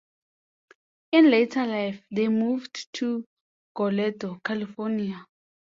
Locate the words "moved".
2.27-2.91